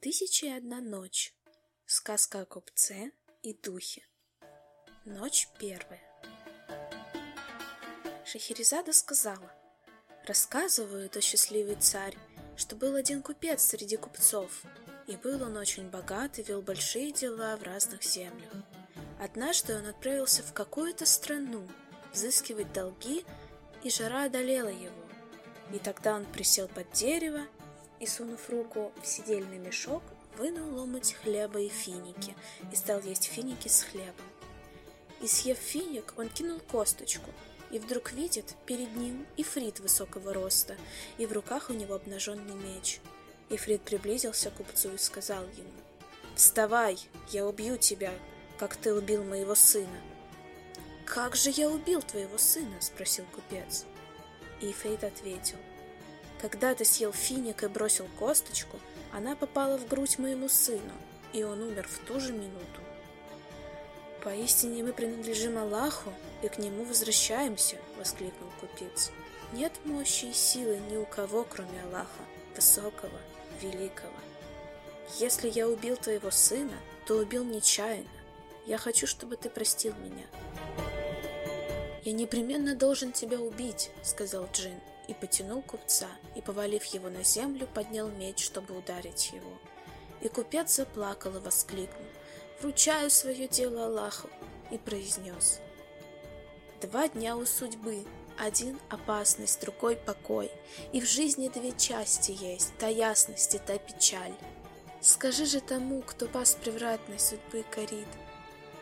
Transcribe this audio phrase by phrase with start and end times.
[0.00, 1.34] Тысяча и одна ночь.
[1.84, 4.02] Сказка о купце и духе.
[5.04, 6.00] Ночь первая.
[8.24, 9.52] Шахерезада сказала,
[10.26, 12.16] рассказывают о счастливый царь,
[12.56, 14.62] что был один купец среди купцов,
[15.06, 18.54] и был он очень богат и вел большие дела в разных землях.
[19.20, 21.68] Однажды он отправился в какую-то страну
[22.14, 23.26] взыскивать долги,
[23.84, 25.04] и жара одолела его.
[25.74, 27.46] И тогда он присел под дерево
[28.00, 30.02] и, сунув руку в сидельный мешок,
[30.36, 32.34] вынул ломоть хлеба и финики
[32.72, 34.26] и стал есть финики с хлебом.
[35.20, 37.30] И съев финик, он кинул косточку,
[37.70, 40.76] и вдруг видит перед ним Ифрит высокого роста,
[41.18, 43.00] и в руках у него обнаженный меч.
[43.50, 45.70] Ифрит приблизился к купцу и сказал ему,
[46.36, 46.98] «Вставай,
[47.30, 48.12] я убью тебя,
[48.58, 50.00] как ты убил моего сына».
[51.04, 53.84] «Как же я убил твоего сына?»— спросил купец.
[54.60, 55.58] И Ифрит ответил,
[56.40, 58.78] когда ты съел финик и бросил косточку,
[59.12, 60.92] она попала в грудь моему сыну,
[61.32, 62.80] и он умер в ту же минуту.
[64.24, 69.10] «Поистине мы принадлежим Аллаху и к Нему возвращаемся!»— воскликнул купец.
[69.52, 73.18] «Нет мощи и силы ни у кого, кроме Аллаха, высокого,
[73.60, 74.12] великого.
[75.18, 78.08] Если я убил твоего сына, то убил нечаянно.
[78.66, 80.26] Я хочу, чтобы ты простил меня».
[82.04, 87.66] «Я непременно должен тебя убить»,— сказал Джин и потянул купца, и, повалив его на землю,
[87.74, 89.50] поднял меч, чтобы ударить его.
[90.20, 92.06] И купец заплакал и воскликнул
[92.60, 94.30] «Вручаю свое дело Аллаху!»
[94.70, 95.60] и произнес
[96.80, 98.06] «Два дня у судьбы,
[98.38, 100.50] один— опасность, другой— покой,
[100.92, 104.34] и в жизни две части есть, та ясность и та печаль.
[105.00, 108.08] Скажи же тому, кто пас превратной судьбы корит,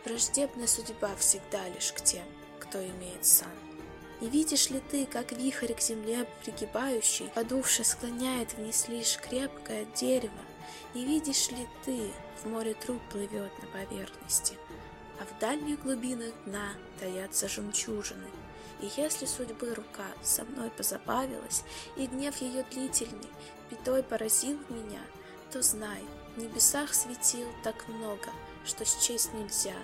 [0.05, 2.25] враждебная судьба всегда лишь к тем,
[2.59, 3.68] кто имеет сан.
[4.21, 10.41] Не видишь ли ты, как вихрь к земле пригибающий, подувши склоняет вниз лишь крепкое дерево?
[10.93, 12.11] Не видишь ли ты,
[12.43, 14.57] в море труп плывет на поверхности,
[15.21, 18.27] а в дальних глубинах дна таятся жемчужины?
[18.81, 21.63] И если судьбы рука со мной позабавилась,
[21.95, 23.29] и гнев ее длительный
[23.69, 25.01] пятой поразил меня,
[25.51, 26.03] то знай,
[26.35, 28.31] в небесах светил так много,
[28.65, 29.75] что счесть нельзя,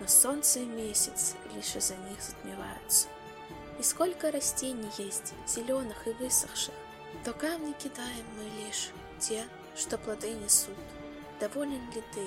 [0.00, 3.08] но солнце и месяц лишь из-за них затмеваются.
[3.80, 6.74] И сколько растений есть, зеленых и высохших,
[7.24, 9.42] то камни кидаем мы лишь те,
[9.74, 10.76] что плоды несут.
[11.40, 12.20] Доволен ли ты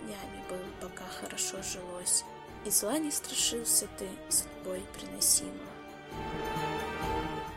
[0.00, 2.24] днями был, пока хорошо жилось,
[2.64, 5.68] и зла не страшился ты судьбой приносимого?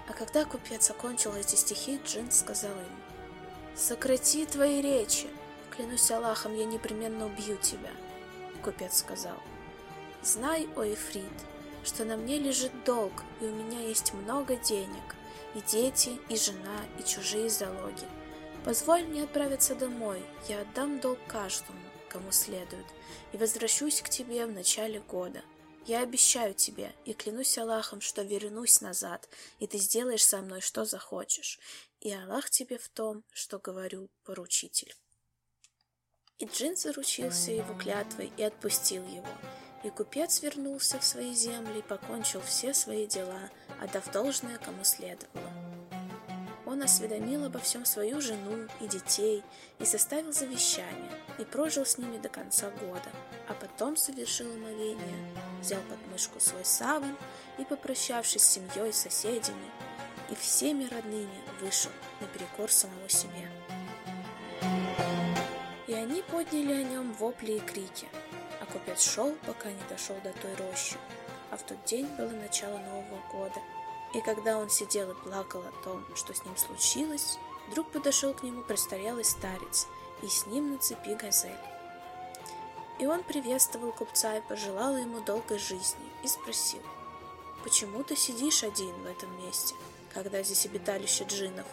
[0.10, 5.30] А когда купец окончил эти стихи, Джин сказал ему, «Сократи твои речи,
[5.72, 7.92] клянусь Аллахом, я непременно убью тебя».
[8.62, 9.38] Купец сказал,
[10.24, 11.32] «Знай, о Ифрит,
[11.84, 15.16] что на мне лежит долг, и у меня есть много денег,
[15.56, 18.08] и дети, и жена, и чужие залоги.
[18.66, 21.80] Позволь мне отправиться домой, я отдам долг каждому,
[22.10, 22.86] кому следует,
[23.32, 25.42] и возвращусь к тебе в начале года.
[25.86, 29.28] Я обещаю тебе и клянусь Аллахом, что вернусь назад,
[29.60, 31.60] и ты сделаешь со мной, что захочешь.
[32.02, 34.94] И Аллах тебе в том, что говорю, поручитель.
[36.38, 39.28] И Джин заручился его клятвой и отпустил его.
[39.84, 43.50] И купец вернулся в свои земли и покончил все свои дела,
[43.82, 45.50] отдав должное, кому следовало.
[46.66, 49.44] Он осведомил обо всем свою жену и детей
[49.80, 51.10] и составил завещание,
[51.40, 53.10] и прожил с ними до конца года,
[53.48, 57.16] а потом совершил омовение, взял под мышку свой саван
[57.58, 59.72] и, попрощавшись с семьей, соседями
[60.30, 63.50] и всеми родными, вышел наперекор самого себе.
[65.88, 68.08] И они подняли о нем вопли и крики–
[68.72, 70.97] купец шел, пока не дошел до той рощи,
[71.52, 73.59] а в тот день было начало Нового года.
[74.13, 77.38] И когда он сидел и плакал о том, что с ним случилось,
[77.69, 79.88] вдруг подошел к нему престарелый старец,
[80.22, 81.52] и с ним на цепи газель.
[83.00, 86.81] И он приветствовал купца и пожелал ему долгой жизни, и спросил,
[87.63, 89.75] «Почему ты сидишь один в этом месте,
[90.13, 91.68] когда здесь обиталище джиннов?»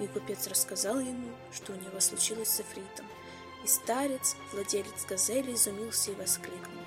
[0.00, 3.06] И купец рассказал ему, что у него случилось с Эфритом,
[3.64, 6.84] и старец, владелец газели, изумился и воскликнул.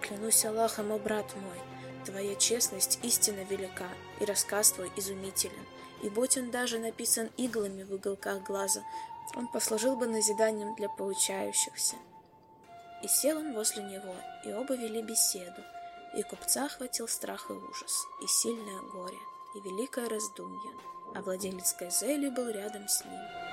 [0.00, 1.60] «Клянусь Аллахом, о брат мой,
[2.04, 3.88] твоя честность истинно велика,
[4.20, 5.66] и рассказ твой изумителен,
[6.02, 8.82] и будь он даже написан иглами в уголках глаза,
[9.34, 11.96] он послужил бы назиданием для получающихся».
[13.02, 14.14] И сел он возле него,
[14.44, 15.62] и оба вели беседу,
[16.16, 19.18] и купца охватил страх и ужас, и сильное горе,
[19.54, 20.72] и великое раздумье,
[21.14, 23.45] а владелец газели был рядом с ним.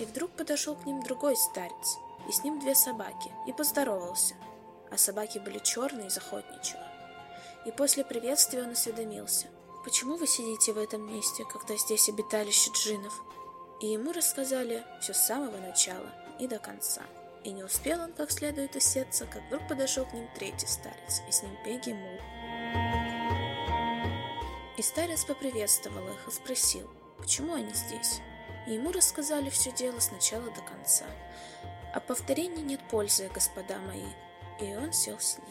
[0.00, 4.34] И вдруг подошел к ним другой старец, и с ним две собаки, и поздоровался.
[4.90, 6.82] А собаки были черные из охотничьего.
[7.66, 9.48] И после приветствия он осведомился.
[9.84, 13.22] «Почему вы сидите в этом месте, когда здесь обиталище джинов?»
[13.82, 17.02] И ему рассказали все с самого начала и до конца.
[17.44, 21.32] И не успел он как следует усеться, как вдруг подошел к ним третий старец, и
[21.32, 22.18] с ним Пегги Мул.
[24.78, 28.20] И старец поприветствовал их и спросил, почему они здесь.
[28.66, 31.06] И ему рассказали все дело с начала до конца.
[31.92, 34.06] А повторения нет пользы, господа мои.
[34.60, 35.46] И он сел с ним.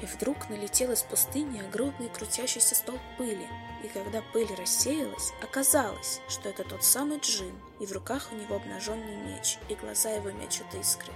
[0.00, 3.48] И вдруг налетел из пустыни огромный крутящийся столб пыли,
[3.82, 8.56] и когда пыль рассеялась, оказалось, что это тот самый Джин, и в руках у него
[8.56, 11.12] обнаженный меч, и глаза его мечут искры.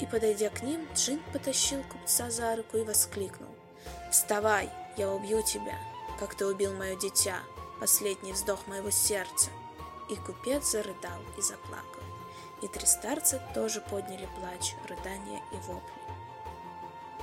[0.00, 3.54] И, подойдя к ним, Джин потащил купца за руку и воскликнул.
[4.10, 5.78] «Вставай, я убью тебя,
[6.18, 7.38] как ты убил мое дитя,
[7.80, 9.50] последний вздох моего сердца!»
[10.08, 12.02] И купец зарыдал и заплакал.
[12.62, 16.06] И три старца тоже подняли плач, рыдания и вопли.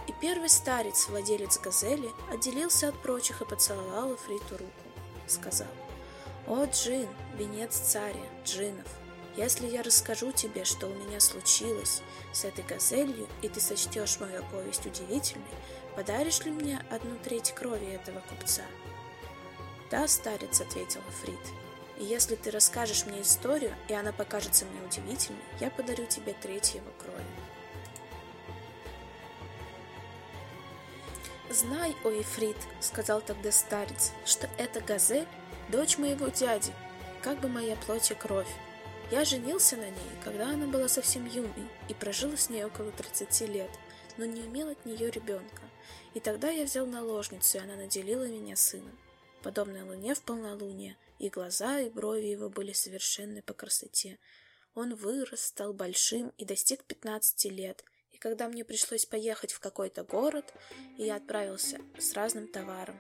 [0.08, 4.72] И первый старец, владелец газели, отделился от прочих и поцеловал Эфриту руку.
[5.28, 5.68] Сказал,
[6.46, 8.88] «О, Джин, венец царя, Джинов,
[9.38, 12.02] если я расскажу тебе, что у меня случилось
[12.34, 15.48] с этой газелью, и ты сочтешь мою повесть удивительной,
[15.96, 18.64] подаришь ли мне одну треть крови этого купца?»
[19.94, 21.40] «Да, старец»,— ответил Эфрит,
[22.00, 26.74] «и если ты расскажешь мне историю, и она покажется мне удивительной, я подарю тебе треть
[26.74, 27.24] его крови».
[31.52, 35.28] «Знай, о Ефрит,— сказал тогда старец,— что эта газель—
[35.70, 36.74] дочь моего дяди,
[37.22, 38.50] как бы моя плоть и кровь.
[39.12, 43.42] Я женился на ней, когда она была совсем юной, и прожил с ней около 30
[43.42, 43.70] лет,
[44.18, 45.62] но не имел от нее ребенка.
[46.16, 48.98] И тогда я взял наложницу, и она наделила меня сыном.
[49.44, 54.18] Подобной луне в полнолуние, и глаза, и брови его были совершенны по красоте.
[54.74, 57.84] Он вырос, стал большим и достиг 15 лет,
[58.24, 60.54] когда мне пришлось поехать в какой-то город,
[60.98, 62.98] и я отправился с разным товаром.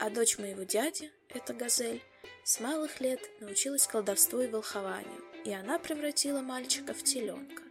[0.00, 2.02] А дочь моего дяди, эта газель,
[2.42, 7.62] с малых лет научилась колдовству и волхованию, и она превратила мальчика в теленка,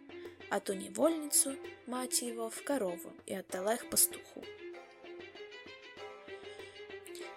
[0.49, 4.45] а ту невольницу, мать его, в корову и отдала их пастуху.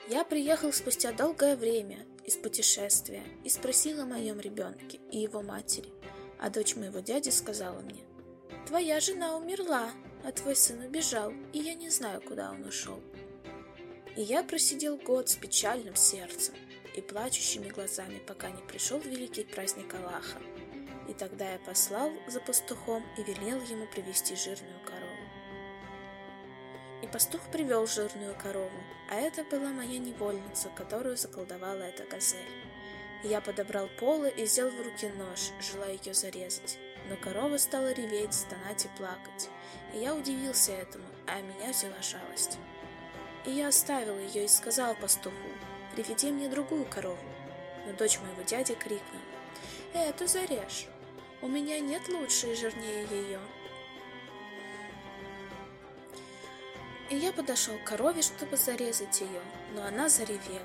[0.09, 5.93] Я приехал спустя долгое время из путешествия и спросил о моем ребенке и его матери,
[6.39, 8.03] а дочь моего дяди сказала мне,
[8.67, 9.91] Твоя жена умерла,
[10.25, 13.01] а твой сын убежал, и я не знаю, куда он ушел.
[14.17, 16.55] И я просидел год с печальным сердцем
[16.97, 20.39] и плачущими глазами, пока не пришел великий праздник Аллаха.
[21.09, 25.12] И тогда я послал за пастухом и велел ему привести жирную корову.
[27.13, 28.71] Пастух привел жирную корову,
[29.11, 32.41] а это была моя невольница, которую заколдовала эта газель.
[33.23, 36.79] Я подобрал полы и взял в руки нож, желая ее зарезать
[37.09, 39.49] но корова стала реветь, стонать и плакать.
[39.93, 42.59] И я удивился этому, а меня взяла жалость.
[43.45, 45.37] И я оставил ее и сказал пастуху,
[45.95, 47.19] приведи мне другую корову.
[47.87, 49.23] Но дочь моего дяди крикнула,
[49.95, 50.87] эту зарежь,
[51.41, 53.41] у меня нет лучше и жирнее ее.
[57.13, 59.43] И я подошел к корове, чтобы зарезать ее,
[59.75, 60.65] но она заревела.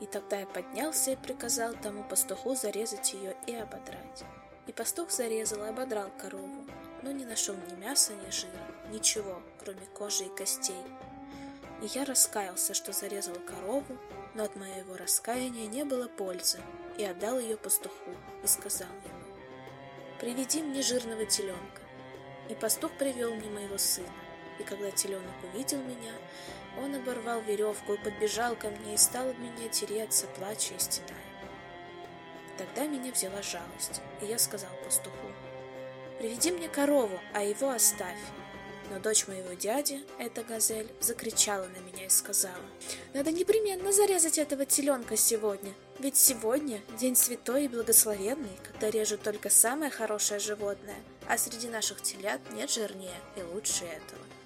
[0.00, 4.24] И тогда я поднялся и приказал тому пастуху зарезать ее и ободрать.
[4.66, 6.64] И пастух зарезал и ободрал корову,
[7.02, 10.82] но не нашел ни мяса, ни жира, ничего, кроме кожи и костей.
[11.82, 13.98] И я раскаялся, что зарезал корову,
[14.34, 16.60] но от моего раскаяния не было пользы,
[16.96, 19.36] и отдал ее пастуху, и сказал ему,
[20.18, 21.82] «Приведи мне жирного теленка».
[22.48, 24.08] И пастух привел мне моего сына,
[24.62, 26.12] и когда теленок увидел меня,
[26.78, 31.18] он оборвал веревку и подбежал ко мне и стал об меня тереться, плача и стеная.
[32.56, 35.16] Тогда меня взяла жалость, и я сказал пастуху,
[36.18, 38.18] «Приведи мне корову, а его оставь».
[38.90, 42.62] Но дочь моего дяди, эта газель, закричала на меня и сказала,
[43.14, 49.48] «Надо непременно зарезать этого теленка сегодня, ведь сегодня день святой и благословенный, когда режут только
[49.48, 54.41] самое хорошее животное, а среди наших телят нет жирнее и лучше этого».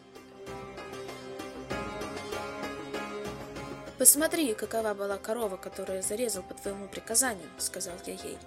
[3.98, 8.38] «Посмотри, какова была корова, которую я зарезал по твоему приказанию»,— сказал я ей.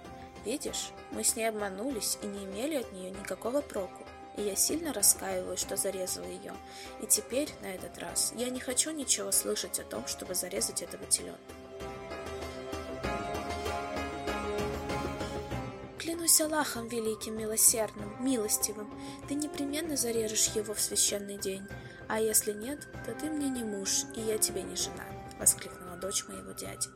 [0.44, 4.04] «Видишь, мы с ней обманулись и не имели от нее никакого проку,
[4.36, 6.54] и я сильно раскаиваюсь, что зарезал ее,
[7.02, 11.04] и теперь, на этот раз, я не хочу ничего слышать о том, чтобы зарезать этого
[11.06, 11.40] теленка».
[15.98, 18.88] Клянусь Аллахом великим, милосердным, милостивым,
[19.28, 21.66] ты непременно зарежешь его в священный день,
[22.10, 25.04] а если нет, то ты мне не муж, и я тебе не жена
[25.40, 26.88] воскликнула дочь моего дяди.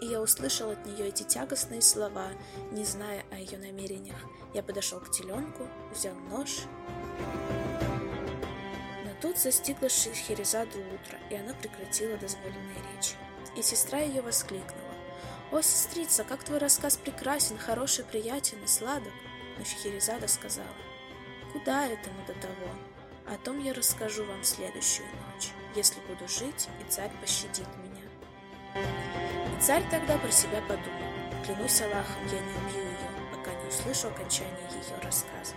[0.00, 2.28] И я услышал от нее эти тягостные слова,
[2.70, 4.16] не зная о ее намерениях.
[4.54, 6.60] Я подошел к теленку, взял нож.
[9.04, 13.14] Но тут застигла Шехерезаду утро, и она прекратила дозволенные речи.
[13.56, 14.94] И сестра ее воскликнула.
[15.50, 19.12] «О, сестрица, как твой рассказ прекрасен, хороший, приятен и сладок!»
[19.58, 20.68] Но Шахерезада сказала,
[21.52, 22.68] «Куда этому до того?
[23.26, 28.02] О том я расскажу вам следующую ночь, если буду жить, и царь пощадит меня».
[29.56, 34.08] И царь тогда про себя подумал, «Клянусь Аллахом, я не убью ее, пока не услышу
[34.08, 35.54] окончания ее рассказа».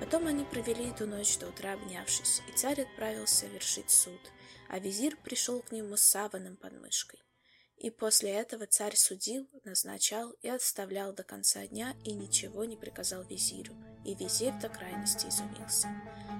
[0.00, 4.20] Потом они провели эту ночь до утра обнявшись, и царь отправился вершить суд,
[4.68, 7.20] а визирь пришел к нему с саваном под мышкой.
[7.76, 13.22] И после этого царь судил, назначал и отставлял до конца дня и ничего не приказал
[13.24, 15.88] визирю, и визирь до крайности изумился.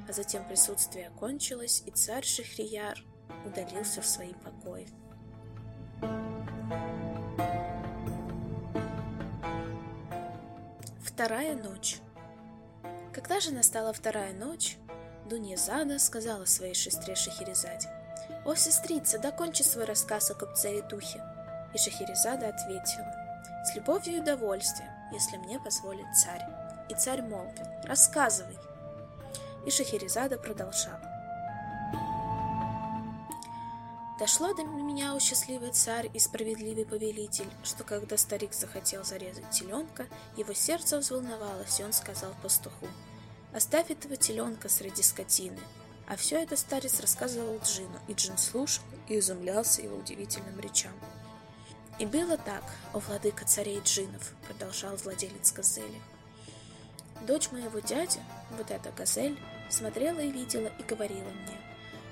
[0.08, 2.98] А затем присутствие кончилось, и царь Шехрияр
[3.44, 4.88] удалился в свои покои.
[11.02, 11.98] Вторая ночь
[13.12, 14.78] Когда же настала вторая ночь,
[15.28, 17.88] Дуньязада сказала своей сестре Шахерезаде,
[18.44, 21.22] «О, сестрица, докончи свой рассказ о купце и духе».
[21.72, 23.10] И Шахерезада ответила,
[23.64, 26.42] «С любовью и удовольствием, если мне позволит царь».
[26.90, 28.58] И царь молвил, «Рассказывай».
[29.66, 31.00] И Шахерезада продолжала.
[34.18, 40.06] Дошло до меня, о счастливый царь и справедливый повелитель, что когда старик захотел зарезать теленка,
[40.36, 42.86] его сердце взволновалось, и он сказал пастуху,
[43.52, 45.58] «Оставь этого теленка среди скотины,
[46.06, 50.92] а все это старец рассказывал Джину, и Джин слушал и изумлялся его удивительным речам.
[51.98, 56.00] «И было так, о владыка царей Джинов»,— продолжал владелец газели.
[57.26, 58.20] «Дочь моего дяди,
[58.58, 59.38] вот эта газель,
[59.70, 61.56] смотрела и видела и говорила мне,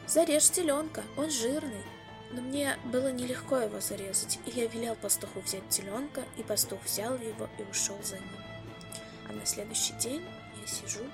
[0.06, 1.84] «Зарежь теленка, он жирный».
[2.30, 7.12] Но мне было нелегко его зарезать, и я велел пастуху взять теленка, и пастух взял
[7.18, 8.40] его и ушел за ним.
[9.28, 10.24] А на следующий день
[10.58, 11.04] я сижу,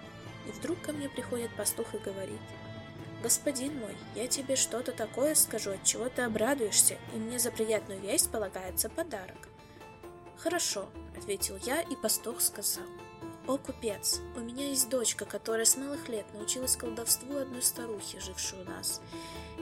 [0.46, 2.38] и вдруг ко мне приходит пастух и говорит—
[3.22, 8.00] «Господин мой, я тебе что-то такое скажу, от чего ты обрадуешься, и мне за приятную
[8.00, 9.48] весть полагается подарок».
[10.36, 12.84] «Хорошо»,— ответил я, и пастух сказал.
[13.48, 18.60] «О, купец, у меня есть дочка, которая с малых лет научилась колдовству одной старухи, жившей
[18.60, 19.00] у нас.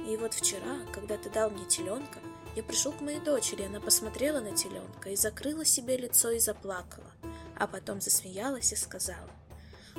[0.06, 2.18] И вот вчера, когда ты дал мне теленка,
[2.56, 7.10] я пришел к моей дочери, она посмотрела на теленка и закрыла себе лицо и заплакала,
[7.54, 9.30] а потом засмеялась и сказала,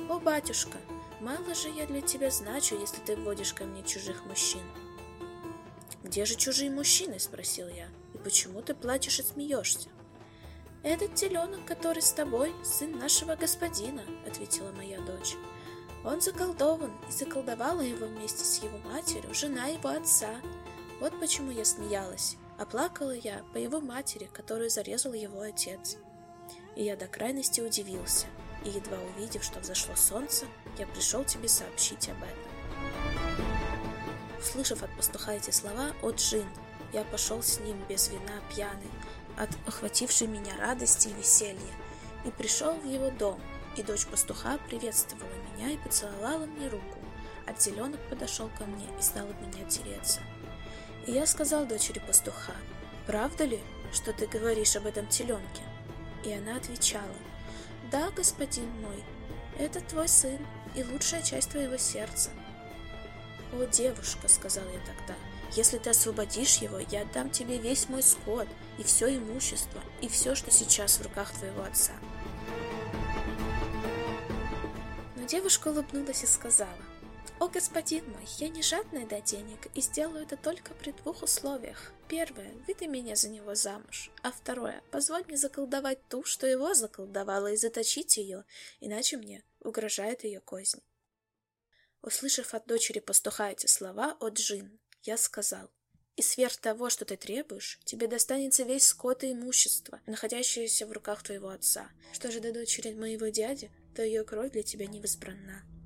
[0.08, 0.78] «О, батюшка,
[1.20, 4.62] Мало же я для тебя значу, если ты вводишь ко мне чужих мужчин.
[6.04, 7.88] «Где же чужие мужчины?»– спросил я.
[8.14, 9.88] «И почему ты плачешь и смеешься?»
[10.84, 15.34] «Этот теленок, который с тобой, сын нашего господина»,— ответила моя дочь.
[16.04, 20.40] «Он заколдован, и заколдовала его вместе с его матерью, жена его отца.
[21.00, 25.98] Вот почему я смеялась, а плакала я по его матери, которую зарезал его отец».
[26.78, 28.26] И я до крайности удивился—
[28.64, 30.46] и, едва увидев, что взошло солнце,
[30.78, 32.52] я пришел тебе сообщить об этом.
[34.38, 36.46] Услышав от пастуха эти слова, «О, Джин!»
[36.92, 38.90] я пошел с ним без вина пьяный,
[39.36, 41.74] от охватившей меня радости и веселья,
[42.24, 43.40] и пришел в его дом,
[43.76, 46.98] и дочь пастуха приветствовала меня и поцеловала мне руку,
[47.46, 50.20] а теленок подошел ко мне и стал от меня тереться.
[51.06, 52.54] И я сказал дочери пастуха,
[53.06, 53.60] «Правда ли,
[53.92, 55.67] что ты говоришь об этом теленке?»
[56.24, 57.04] И она отвечала,
[57.90, 59.02] «Да, господин мой,
[59.58, 60.38] это твой сын
[60.74, 62.30] и лучшая часть твоего сердца».
[63.52, 65.14] «О, девушка»,— сказал я тогда,—
[65.52, 68.46] «если ты освободишь его, я отдам тебе весь мой скот
[68.78, 71.92] и все имущество, и все, что сейчас в руках твоего отца».
[75.16, 76.68] Но девушка улыбнулась и сказала,
[77.40, 81.92] «О, господин мой, я не жадная до денег и сделаю это только при двух условиях.
[82.08, 87.52] Первое, выдай меня за него замуж, а второе, позволь мне заколдовать ту, что его заколдовала,
[87.52, 88.44] и заточить ее,
[88.80, 90.82] иначе мне угрожает ее кознь».
[92.02, 95.70] Услышав от дочери пастуха эти слова, о Джин, я сказал,
[96.16, 101.22] «И сверх того, что ты требуешь, тебе достанется весь скот и имущество, находящееся в руках
[101.22, 101.90] твоего отца.
[102.12, 105.77] Что же до дочери моего дяди, то ее кровь для тебя невозбранна».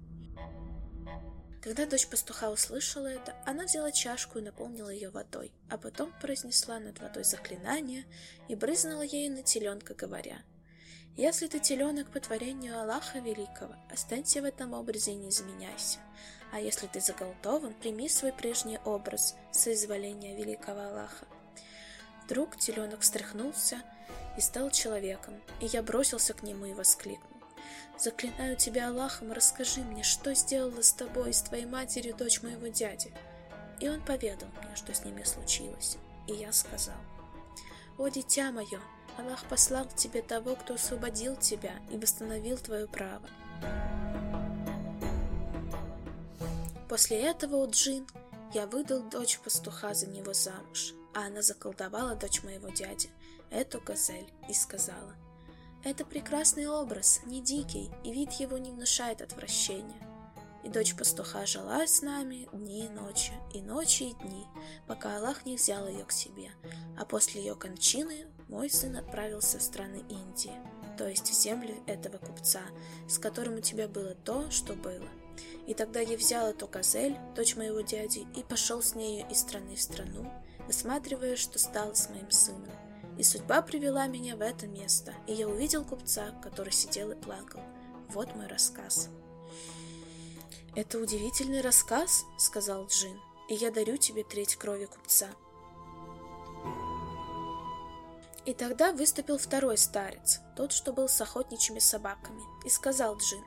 [1.63, 6.81] Когда дочь пастуха услышала это, она взяла чашку и наполнила ее водой, а потом произнесла
[6.81, 8.05] над водой заклинание
[8.49, 10.43] и брызнула ею на теленка, говоря,
[11.17, 16.01] «Если ты теленок по творению Аллаха Великого, останься в этом образе и не изменяйся.
[16.51, 21.27] А если ты заколдован, прими свой прежний образ, соизволения Великого Аллаха».
[22.25, 23.83] Вдруг теленок встряхнулся
[24.37, 27.32] и стал человеком, и я бросился к нему и воскликнул.
[27.99, 32.69] Заклинаю тебя Аллахом, расскажи мне, что сделала с тобой и с твоей матерью дочь моего
[32.69, 33.13] дяди.
[33.81, 35.99] И он поведал мне, что с ними случилось.
[36.27, 36.97] И я сказал,
[37.99, 38.81] О, дитя мое,
[39.19, 43.29] Аллах послал к тебе того, кто освободил тебя и восстановил твое право.
[46.89, 48.07] После этого, о джин,
[48.53, 53.09] я выдал дочь пастуха за него замуж, а она заколдовала дочь моего дяди,
[53.51, 55.15] эту газель, и сказала,
[55.85, 60.09] «Это прекрасный образ, не дикий, и вид его не внушает отвращения».
[60.65, 64.47] И дочь пастуха жила с нами дни и ночи, и ночи и дни,
[64.87, 66.53] пока Аллах не взял ее к себе,
[66.97, 70.55] а после ее кончины мой сын отправился в страны Индии,
[70.97, 72.63] то есть в землю этого купца,
[73.09, 75.09] с которым у тебя было то, что было.
[75.67, 79.75] И тогда я взял эту газель, дочь моего дяди, и пошел с нею из страны
[79.75, 80.31] в страну,
[80.67, 82.71] высматривая, что стало с моим сыном.
[83.19, 87.61] И судьба привела меня в это место, и я увидел купца, который сидел и плакал.
[88.09, 89.09] Вот мой рассказ.
[90.75, 95.29] «Это удивительный рассказ»,— сказал Джин,— «и я дарю тебе треть крови купца».
[98.45, 103.45] И тогда выступил второй старец, тот, что был с охотничьими собаками, и сказал Джин,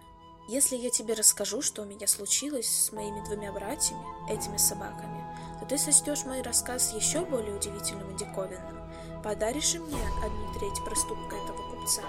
[0.48, 5.26] «Если я тебе расскажу, что у меня случилось с моими двумя братьями, этими собаками,
[5.60, 8.85] то ты сочтешь мой рассказ еще более удивительным и диковинным.
[9.26, 12.04] Подаришь мне одну треть проступка этого купца».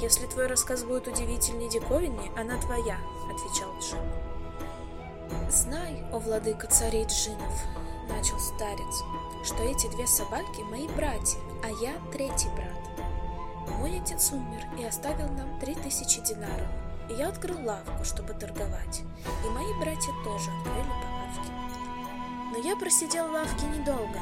[0.00, 2.98] «Если твой рассказ будет удивительнее и диковиннее, она твоя»,—
[3.32, 5.48] отвечал Джин.
[5.48, 7.54] «Знай, о владыка царей джинов,—
[8.08, 9.04] начал старец,—
[9.44, 13.78] что эти две собаки— мои братья, а я— третий брат.
[13.78, 16.68] Мой отец умер и оставил нам три тысячи динаров,
[17.08, 19.02] и я открыл лавку, чтобы торговать,
[19.44, 21.05] и мои братья тоже открыли.
[22.56, 24.18] Но я просидел в лавке недолго,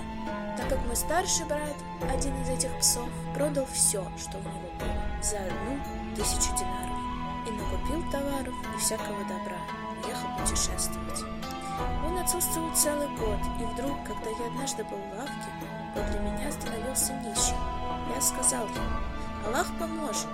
[0.56, 1.76] так как мой старший брат,
[2.12, 5.78] один из этих псов, продал все, что у него было, за одну
[6.16, 6.98] тысячу динаров,
[7.46, 9.56] и накупил товаров и всякого добра,
[10.02, 11.22] уехал путешествовать.
[12.04, 15.50] Он отсутствовал целый год, и вдруг, когда я однажды был в лавке,
[15.94, 17.54] подле меня становился нищий.
[18.12, 20.26] Я сказал ему, Аллах поможет,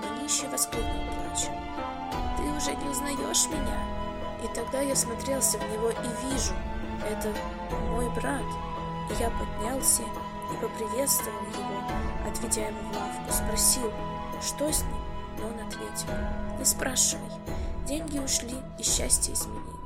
[0.00, 1.52] но нищий воскликнул плача.
[2.38, 3.78] Ты уже не узнаешь меня?
[4.42, 6.54] И тогда я смотрелся в него и вижу,
[7.08, 7.32] это
[7.90, 8.44] мой брат.
[9.10, 11.82] И я поднялся и поприветствовал его,
[12.28, 13.92] отведя его в лавку, спросил,
[14.40, 15.02] что с ним,
[15.38, 17.30] но он ответил, не спрашивай,
[17.86, 19.82] деньги ушли и счастье изменило.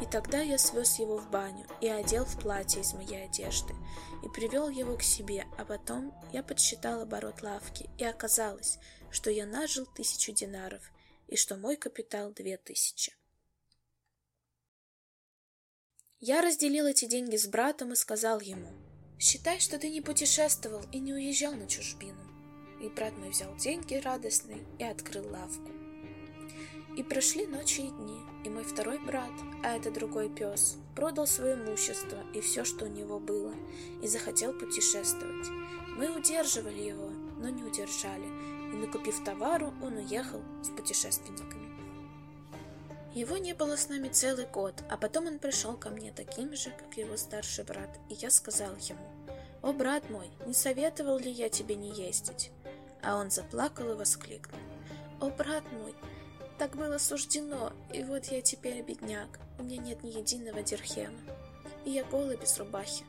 [0.00, 3.74] И тогда я свез его в баню и одел в платье из моей одежды
[4.22, 8.78] и привел его к себе, а потом я подсчитал оборот лавки, и оказалось,
[9.10, 10.82] что я нажил тысячу динаров
[11.28, 13.12] и что мой капитал две тысячи.
[16.22, 18.68] Я разделил эти деньги с братом и сказал ему,
[19.18, 22.20] «Считай, что ты не путешествовал и не уезжал на чужбину».
[22.78, 25.70] И брат мой взял деньги радостный и открыл лавку.
[26.94, 29.32] И прошли ночи и дни, и мой второй брат,
[29.64, 33.54] а это другой пес, продал свое имущество и все, что у него было,
[34.02, 35.48] и захотел путешествовать.
[35.96, 38.26] Мы удерживали его, но не удержали,
[38.74, 41.69] и, накупив товару, он уехал с путешественниками.
[43.14, 46.70] Его не было с нами целый год, а потом он пришел ко мне таким же,
[46.70, 49.04] как его старший брат, и я сказал ему,
[49.62, 52.52] «О, брат мой, не советовал ли я тебе не ездить?»
[53.02, 54.60] А он заплакал и воскликнул,
[55.20, 55.94] «О, брат мой,
[56.56, 61.18] так было суждено, и вот я теперь бедняк, у меня нет ни единого дирхема,
[61.84, 63.04] и я голый без рубахи.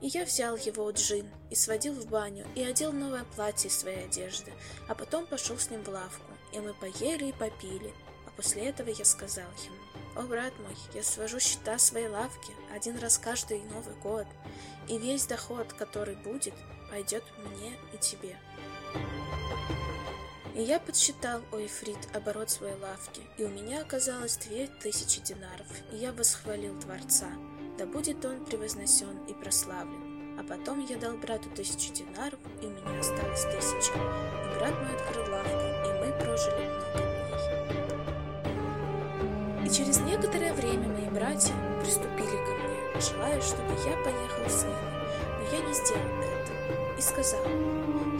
[0.00, 3.78] И я взял его у Джин и сводил в баню, и одел новое платье из
[3.78, 4.52] своей одежды,
[4.88, 7.92] а потом пошел с ним в лавку, и мы поели и попили,
[8.42, 9.76] после этого я сказал ему,
[10.16, 14.26] «О, брат мой, я свожу счета своей лавки один раз каждый Новый год,
[14.88, 16.54] и весь доход, который будет,
[16.90, 18.36] пойдет мне и тебе».
[20.54, 25.66] И я подсчитал, о Ифрит, оборот своей лавки, и у меня оказалось две тысячи динаров,
[25.92, 27.28] и я восхвалил Творца,
[27.78, 30.38] да будет он превознесен и прославлен.
[30.38, 34.94] А потом я дал брату тысячу динаров, и у меня осталось тысяча, и брат мой
[34.94, 37.11] открыл лавку, и мы прожили много
[39.72, 44.76] через некоторое время мои братья приступили ко мне, желая, чтобы я поехал с ними,
[45.38, 47.40] но я не сделал это, и сказал,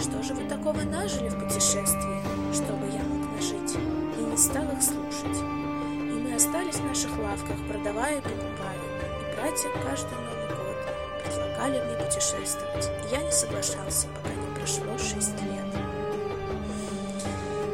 [0.01, 3.77] что же вы такого нажили в путешествии, чтобы я мог нажить?
[4.19, 5.37] И не стал их слушать.
[5.37, 8.81] И мы остались в наших лавках, продавая и покупая.
[9.21, 10.77] И братья каждый Новый год
[11.23, 12.91] предлагали мне путешествовать.
[13.05, 15.69] И я не соглашался, пока не прошло шесть лет.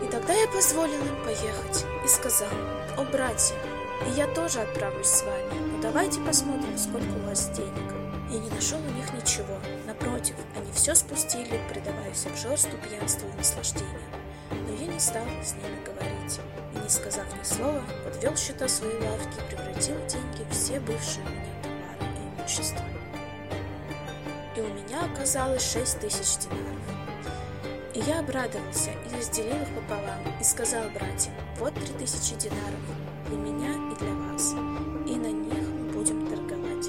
[0.03, 2.49] И тогда я позволил им поехать и сказал,
[2.97, 3.55] «О, братья,
[4.07, 7.93] и я тоже отправлюсь с вами, но давайте посмотрим, сколько у вас денег».
[8.31, 9.59] Я не нашел у них ничего.
[9.87, 14.01] Напротив, они все спустили, предаваясь обжорству, пьянству и наслаждению.
[14.51, 16.41] Но я не стал с ними говорить.
[16.75, 21.25] И, не сказав ни слова, подвел счета своей лавки и превратил деньги в все бывшие
[21.27, 22.85] у меня товары и имущество.
[24.57, 26.98] И у меня оказалось шесть тысяч динаров.
[27.99, 32.79] И я обрадовался и разделил их пополам, и сказал братьям, вот три тысячи динаров
[33.27, 36.89] для меня и для вас, и на них мы будем торговать.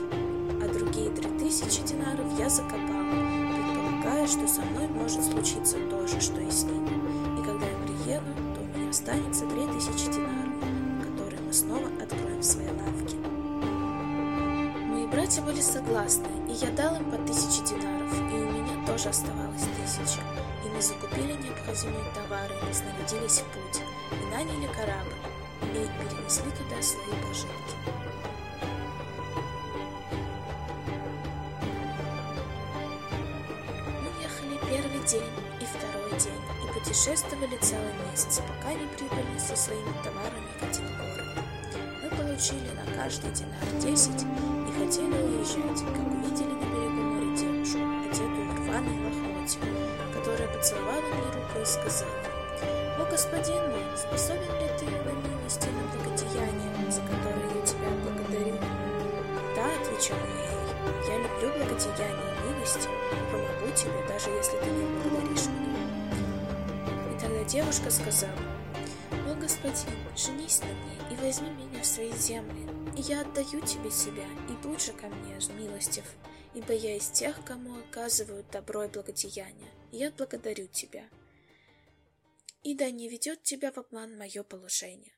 [0.62, 6.22] А другие три тысячи динаров я закопал, предполагая, что со мной может случиться то же,
[6.22, 6.86] что и с ним.
[7.40, 10.54] И когда я приеду, то у меня останется три тысячи динаров,
[11.02, 13.16] которые мы снова откроем в своей лавке.
[14.86, 19.10] Мои братья были согласны, и я дал им по тысяче динаров, и у меня тоже
[19.10, 20.22] оставалось тысяча.
[20.64, 25.16] И мы закупили необходимые товары и снарядились в путь, и наняли корабль,
[25.62, 27.76] и перенесли туда свои пожитки.
[34.02, 39.56] Мы ехали первый день и второй день, и путешествовали целый месяц, пока не прибыли со
[39.56, 41.28] своими товарами в один город.
[42.04, 46.69] Мы получили на каждый динар десять и хотели уезжать, как увидели на
[53.40, 58.56] господин мой, способен ли ты на милости на благодеяние, за которое я тебя благодарю?»
[59.56, 60.68] «Да»,— отвечала я ей,
[61.08, 67.16] «я люблю благодеяние и милости, и помогу тебе, даже если ты не благодаришь меня».
[67.16, 68.34] И тогда девушка сказала,
[69.12, 73.90] «О, господин, женись на мне и возьми меня в свои земли, и я отдаю тебе
[73.90, 76.04] себя, и будь же ко мне милостив,
[76.54, 81.04] ибо я из тех, кому оказывают добро и благодеяние, и я благодарю тебя.
[82.64, 85.14] И да не ведет тебя в обман мое положение».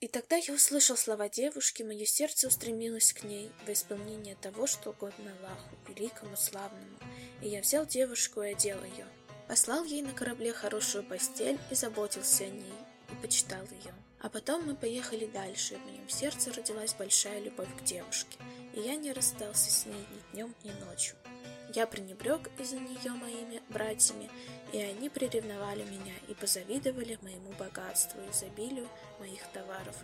[0.00, 4.90] И тогда я услышал слова девушки, мое сердце устремилось к ней во исполнение того, что
[4.90, 6.98] угодно Аллаху, великому, славному.
[7.42, 9.08] И я взял девушку и одел ее.
[9.48, 12.72] Послал ей на корабле хорошую постель и заботился о ней,
[13.10, 13.92] и почитал ее.
[14.20, 18.38] А потом мы поехали дальше, и в моем сердце родилась большая любовь к девушке,
[18.74, 21.16] и я не расстался с ней ни днем, ни ночью.
[21.74, 24.30] Я пренебрег из-за нее моими братьями,
[24.72, 29.96] и они приревновали меня и позавидовали моему богатству и изобилию моих товаров.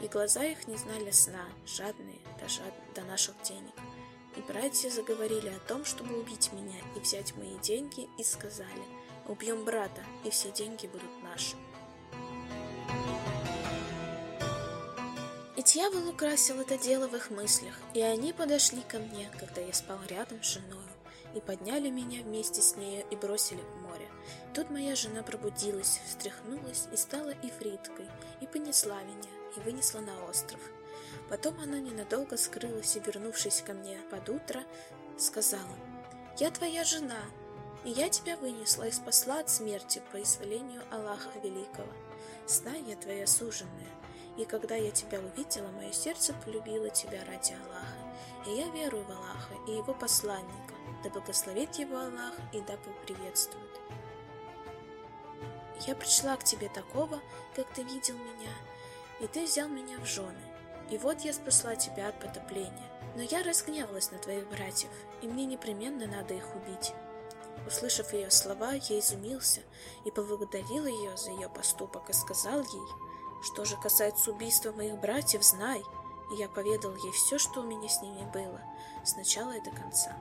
[0.00, 2.72] И глаза их не знали сна, жадные до, жад...
[2.94, 3.74] до наших денег.
[4.36, 8.84] И братья заговорили о том, чтобы убить меня и взять мои деньги, и сказали,
[9.26, 11.56] убьем брата, и все деньги будут наши.
[15.56, 19.74] И дьявол украсил это дело в их мыслях, и они подошли ко мне, когда я
[19.74, 20.88] спал рядом с женою,
[21.34, 24.08] и подняли меня вместе с нею и бросили в море.
[24.54, 28.08] Тут моя жена пробудилась, встряхнулась и стала ифриткой,
[28.40, 30.60] и понесла меня, и вынесла на остров.
[31.28, 34.62] Потом она ненадолго скрылась и, вернувшись ко мне под утро,
[35.18, 35.76] сказала,
[36.38, 37.20] «Я твоя жена,
[37.84, 41.92] и я тебя вынесла и спасла от смерти по изволению Аллаха Великого.
[42.46, 43.88] Знай, я твоя суженная,
[44.36, 49.10] и когда я тебя увидела, мое сердце полюбило тебя ради Аллаха, и я верую в
[49.10, 50.69] Аллаха и его посланника,
[51.02, 53.80] да благословит его Аллах и да приветствует.
[55.86, 57.20] Я пришла к тебе такого,
[57.56, 58.52] как ты видел меня,
[59.20, 60.40] и ты взял меня в жены.
[60.90, 62.90] И вот я спасла тебя от потопления.
[63.16, 64.90] Но я разгневалась на твоих братьев,
[65.22, 66.92] и мне непременно надо их убить.
[67.66, 69.60] Услышав ее слова, я изумился
[70.04, 72.88] и поблагодарил ее за ее поступок и сказал ей,
[73.42, 75.82] что же касается убийства моих братьев, знай,
[76.32, 78.60] и я поведал ей все, что у меня с ними было,
[79.04, 80.16] с начала и до конца.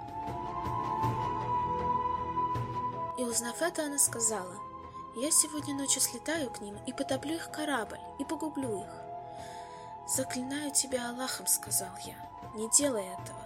[3.29, 4.55] Узнав это, она сказала,
[5.15, 8.89] «Я сегодня ночью слетаю к ним и потоплю их корабль, и погублю их».
[10.07, 12.15] «Заклинаю тебя Аллахом»,— сказал я,—
[12.55, 13.39] «не делай этого,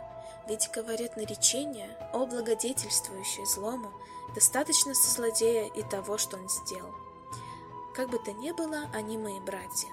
[0.47, 3.91] ведь, говорят наречения, о благодетельствующее злому,
[4.33, 6.95] достаточно со злодея и того, что он сделал.
[7.93, 9.89] Как бы то ни было, они мои братья.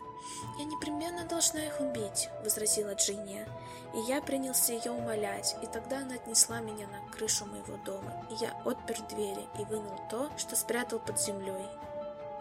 [0.59, 3.47] Я непременно должна их убить, возразила Джиния,
[3.95, 8.35] и я принялся ее умолять, и тогда она отнесла меня на крышу моего дома, и
[8.35, 11.67] я отпер двери и вынул то, что спрятал под землей.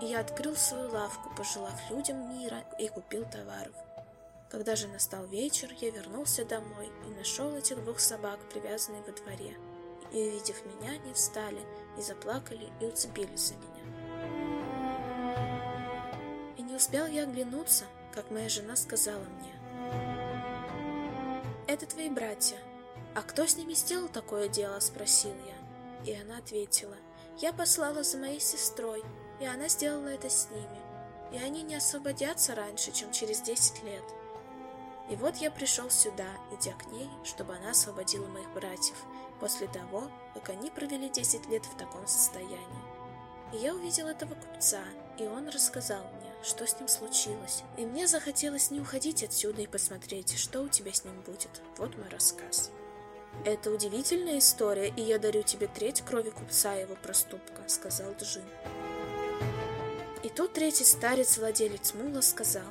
[0.01, 3.73] И я открыл свою лавку, пожелав людям мира, и купил товаров.
[4.49, 9.55] Когда же настал вечер, я вернулся домой и нашел этих двух собак, привязанных во дворе.
[10.11, 11.61] И, увидев меня, они встали
[11.97, 14.58] и заплакали и уцепились за меня.
[16.79, 19.53] Успел я оглянуться, как моя жена сказала мне.
[21.67, 22.55] «Это твои братья.
[23.13, 26.09] А кто с ними сделал такое дело?»– спросил я.
[26.09, 26.95] И она ответила.
[27.39, 29.03] «Я послала за моей сестрой,
[29.41, 30.79] и она сделала это с ними.
[31.33, 34.05] И они не освободятся раньше, чем через десять лет».
[35.09, 39.03] И вот я пришел сюда, идя к ней, чтобы она освободила моих братьев,
[39.41, 42.63] после того, как они провели десять лет в таком состоянии.
[43.51, 44.83] И я увидел этого купца,
[45.17, 47.63] и он рассказал мне, что с ним случилось.
[47.77, 51.61] И мне захотелось не уходить отсюда и посмотреть, что у тебя с ним будет.
[51.77, 52.71] Вот мой рассказ.
[53.45, 58.43] «Это удивительная история, и я дарю тебе треть крови купца и его проступка»,— сказал Джин.
[60.23, 62.67] И тут третий старец, владелец мула, сказал,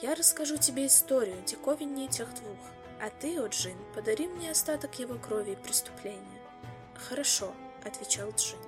[0.00, 2.58] «Я расскажу тебе историю, диковиннее тех двух.
[3.00, 6.40] А ты, о Джин, подари мне остаток его крови и преступления.
[7.08, 7.52] Хорошо,
[7.84, 8.58] отвечал Джин.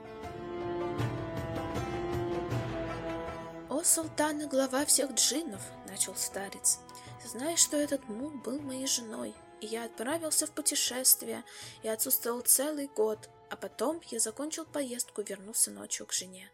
[3.81, 6.81] «О, султан и глава всех джиннов!»— начал старец.
[7.25, 11.45] «Знаешь, что этот мул был моей женой, и я отправился в путешествие
[11.83, 16.51] и отсутствовал целый год, а потом я закончил поездку и вернулся ночью к жене.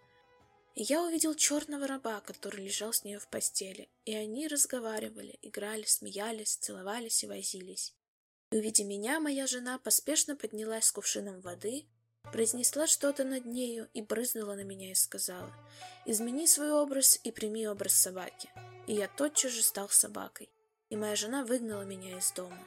[0.76, 6.54] Я увидел черного раба, который лежал с нею в постели, и они разговаривали, играли, смеялись,
[6.54, 7.92] целовались и возились.
[8.52, 11.86] И, увидя меня, моя жена поспешно поднялась с кувшином воды,
[12.32, 15.52] произнесла что-то над нею и брызнула на меня и сказала,
[16.04, 18.50] «Измени свой образ и прими образ собаки».
[18.86, 20.50] И я тотчас же стал собакой,
[20.90, 22.58] и моя жена выгнала меня из дома.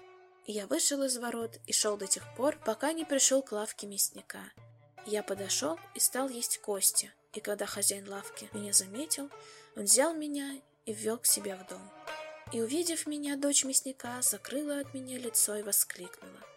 [0.45, 3.88] И я вышел из ворот и шел до тех пор, пока не пришел к лавке
[3.88, 4.43] мясника.
[5.06, 9.30] Я подошел и стал есть кости, и когда хозяин лавки меня заметил,
[9.76, 11.82] он взял меня и ввел к себе в дом.
[12.52, 16.49] И, увидев меня, дочь мясника закрыла от меня лицо и воскликнула.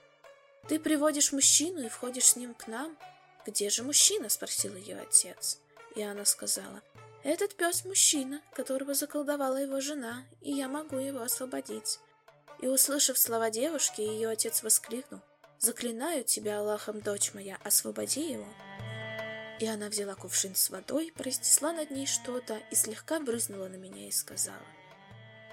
[0.69, 2.97] «Ты приводишь мужчину и входишь с ним к нам?
[3.45, 5.59] Где же мужчина?»— спросил ее отец.
[5.97, 6.83] И она сказала,
[7.25, 11.99] «Этот пес мужчина, которого заколдовала его жена, и я могу его освободить».
[12.61, 15.21] И, услышав слова девушки, ее отец воскликнул,
[15.59, 18.47] «Заклинаю тебя Аллахом, дочь моя, освободи его!»
[19.59, 24.07] И она взяла кувшин с водой, произнесла над ней что-то и слегка брызнула на меня
[24.07, 24.67] и сказала,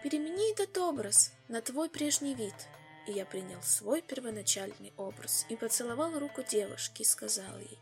[0.04, 2.56] «Перемени этот образ на твой прежний вид».
[3.08, 7.80] И я принял свой первоначальный образ и поцеловал руку девушки и сказал ей,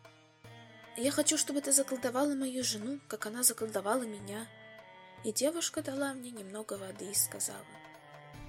[0.95, 4.47] «Я хочу, чтобы ты заколдовала мою жену, как она заколдовала меня».
[5.23, 7.65] И девушка дала мне немного воды и сказала,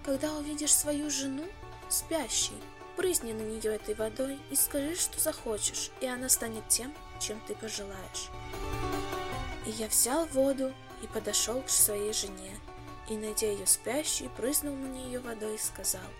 [0.04, 1.44] когда увидишь свою жену
[1.88, 2.60] спящей,
[2.96, 7.54] прысни на нее этой водой и скажи, что захочешь, и она станет тем, чем ты
[7.54, 8.30] пожелаешь.
[9.66, 12.56] И я взял воду и подошел к своей жене,
[13.08, 16.10] и, найдя ее спящей, прыснул на нее водой и сказал,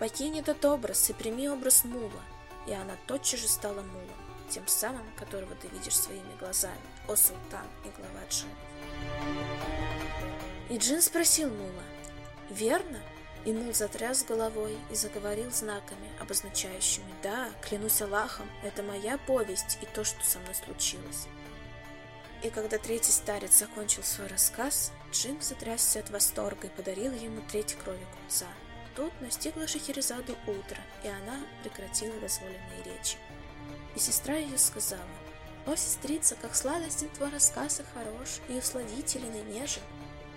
[0.00, 2.24] «Покинь этот образ и прими образ мула».
[2.66, 4.16] И она тотчас же стала мулом,
[4.48, 8.58] тем самым, которого ты видишь своими глазами, о султан и глава джинов.
[10.68, 11.82] И джин спросил мула,
[12.50, 13.00] «Верно?»
[13.46, 19.86] И мул затряс головой и заговорил знаками, обозначающими «Да, клянусь Аллахом, это моя повесть и
[19.86, 21.26] то, что со мной случилось».
[22.42, 27.74] И когда третий старец закончил свой рассказ, Джим затрясся от восторга и подарил ему треть
[27.74, 28.46] крови купца.
[28.96, 33.16] Тут настигла Шахерезаду утро, и она прекратила дозволенные речи.
[33.94, 35.02] И сестра ее сказала,
[35.66, 39.82] «О, сестрица, как сладостен твой рассказ и хорош, и усладителен и нежен!»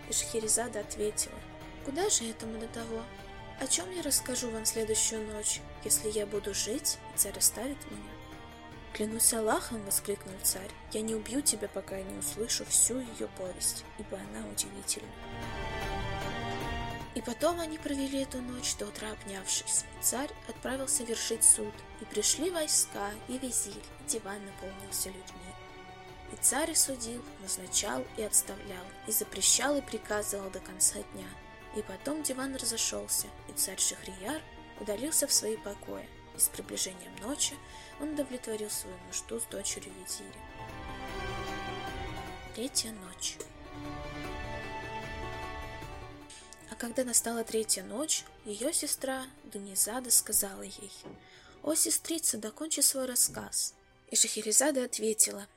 [0.10, 1.40] И Шахерезада ответила,
[1.86, 3.04] Куда же этому до того?
[3.60, 8.10] О чем я расскажу вам следующую ночь, если я буду жить, и царь оставит меня?
[8.94, 13.84] Клянусь Аллахом, воскликнул царь, я не убью тебя, пока я не услышу всю ее повесть,
[13.98, 15.10] ибо она удивительна.
[17.16, 19.86] И потом они провели эту ночь до утра обнявшись.
[20.02, 25.54] Царь отправился вершить суд, и пришли войска, и визирь, и диван наполнился людьми.
[26.32, 31.28] И царь судил, назначал и отставлял, и запрещал и приказывал до конца дня–
[31.76, 34.42] и потом диван разошелся, и царь Шахрияр
[34.80, 37.56] удалился в свои покои, и с приближением ночи
[38.00, 40.30] он удовлетворил свою нужду с дочерью визиря.
[42.56, 43.38] Третья ночь
[46.84, 50.92] когда настала третья ночь, ее сестра Дунизада сказала ей,
[51.62, 53.74] «О, сестрица, докончи свой рассказ».
[54.12, 55.48] И Шахерезада ответила,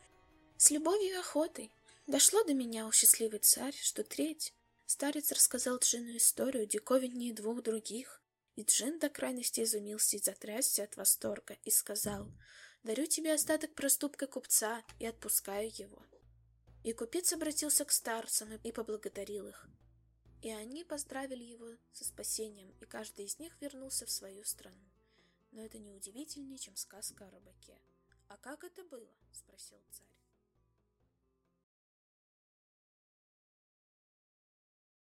[0.56, 1.72] «С любовью и охотой.
[2.06, 4.54] Дошло до меня, о счастливый царь, что треть
[4.86, 8.22] Старец рассказал Джину историю диковиннее двух других,
[8.54, 12.30] и Джин до крайности изумился и затрясся от восторга и сказал,
[12.84, 16.06] «Дарю тебе остаток проступка купца и отпускаю его».
[16.84, 19.68] И купец обратился к старцам и поблагодарил их.
[20.42, 24.90] И они поздравили его со спасением, и каждый из них вернулся в свою страну.
[25.53, 27.81] Но это не удивительнее, чем сказка о рыбаке.
[28.29, 30.25] «А как это было?»— спросил царь.